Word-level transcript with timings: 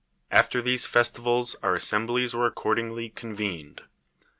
After 0.31 0.63
these 0.63 0.87
festivals 0.87 1.55
our 1.61 1.75
assemblies 1.75 2.33
were 2.33 2.47
ac 2.47 2.55
cordingly 2.55 3.13
convened. 3.13 3.81